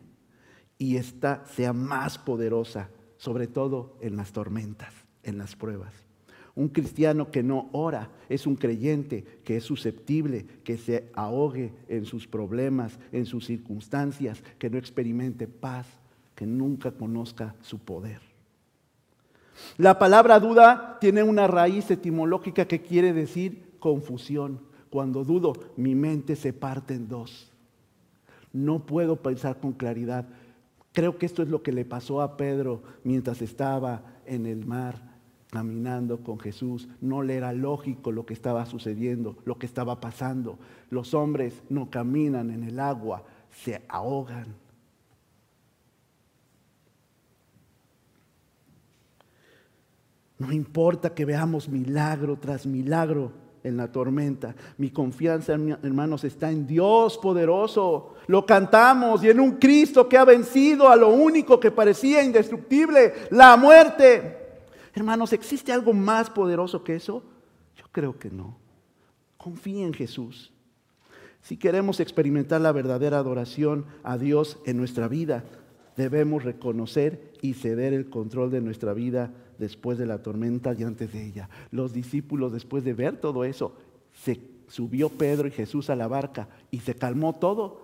[0.77, 4.93] y esta sea más poderosa, sobre todo en las tormentas,
[5.23, 5.95] en las pruebas.
[6.57, 12.07] Un cristiano que no ora es un creyente que es susceptible, que se ahogue en
[12.07, 15.87] sus problemas, en sus circunstancias, que no experimente paz,
[16.35, 18.21] que nunca conozca su poder.
[19.77, 24.61] La palabra duda tiene una raíz etimológica que quiere decir confusión.
[24.91, 27.51] Cuando dudo, mi mente se parte en dos.
[28.53, 30.27] No puedo pensar con claridad.
[30.93, 35.15] Creo que esto es lo que le pasó a Pedro mientras estaba en el mar
[35.51, 36.89] caminando con Jesús.
[37.01, 40.59] No le era lógico lo que estaba sucediendo, lo que estaba pasando.
[40.91, 44.64] Los hombres no caminan en el agua, se ahogan.
[50.39, 53.33] No importa que veamos milagro tras milagro
[53.63, 54.55] en la tormenta.
[54.77, 58.15] Mi confianza, hermanos, está en Dios poderoso.
[58.27, 63.15] Lo cantamos y en un Cristo que ha vencido a lo único que parecía indestructible,
[63.31, 64.39] la muerte.
[64.93, 67.23] Hermanos, ¿existe algo más poderoso que eso?
[67.77, 68.59] Yo creo que no.
[69.37, 70.53] Confía en Jesús.
[71.41, 75.45] Si queremos experimentar la verdadera adoración a Dios en nuestra vida,
[75.97, 81.13] debemos reconocer y ceder el control de nuestra vida después de la tormenta y antes
[81.13, 81.49] de ella.
[81.71, 83.77] Los discípulos, después de ver todo eso,
[84.13, 87.83] se subió Pedro y Jesús a la barca y se calmó todo.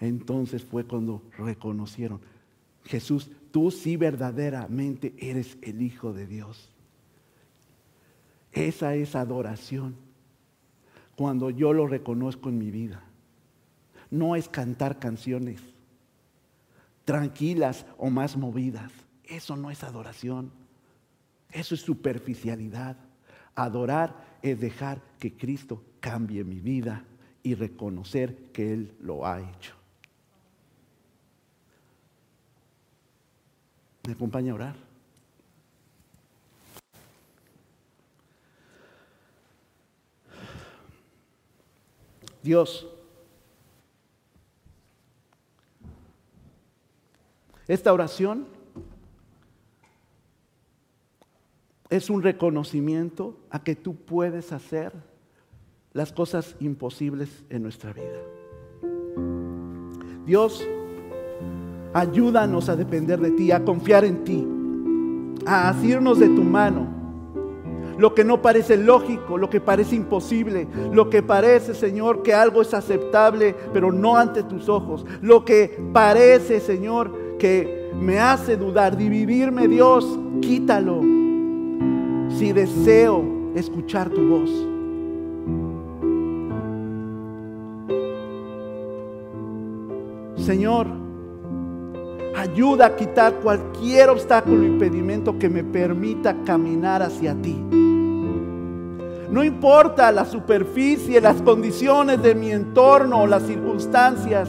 [0.00, 2.20] Entonces fue cuando reconocieron,
[2.84, 6.70] Jesús, tú sí verdaderamente eres el Hijo de Dios.
[8.52, 9.96] Esa es adoración.
[11.16, 13.02] Cuando yo lo reconozco en mi vida.
[14.10, 15.60] No es cantar canciones
[17.08, 18.92] tranquilas o más movidas.
[19.24, 20.52] Eso no es adoración.
[21.50, 22.96] Eso es superficialidad.
[23.54, 27.04] Adorar es dejar que Cristo cambie mi vida
[27.42, 29.74] y reconocer que Él lo ha hecho.
[34.06, 34.88] ¿Me acompaña a orar?
[42.42, 42.86] Dios,
[47.66, 48.57] esta oración
[51.98, 54.92] es un reconocimiento a que tú puedes hacer
[55.92, 58.20] las cosas imposibles en nuestra vida.
[60.24, 60.66] Dios,
[61.92, 64.46] ayúdanos a depender de ti, a confiar en ti,
[65.44, 66.86] a asirnos de tu mano.
[67.98, 72.62] Lo que no parece lógico, lo que parece imposible, lo que parece, Señor, que algo
[72.62, 75.04] es aceptable, pero no ante tus ojos.
[75.20, 81.07] Lo que parece, Señor, que me hace dudar, dividirme, Dios, quítalo.
[82.38, 83.24] Si deseo
[83.56, 84.48] escuchar tu voz.
[90.46, 90.86] Señor,
[92.36, 97.56] ayuda a quitar cualquier obstáculo o impedimento que me permita caminar hacia ti.
[99.32, 104.48] No importa la superficie, las condiciones de mi entorno o las circunstancias.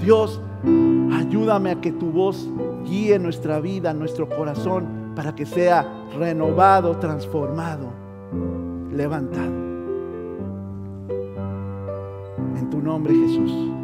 [0.00, 0.40] Dios,
[1.12, 2.48] ayúdame a que tu voz
[2.86, 5.84] guíe nuestra vida, nuestro corazón, para que sea
[6.16, 7.88] renovado, transformado,
[8.92, 9.66] levantado.
[12.56, 13.75] En tu nombre, Jesús.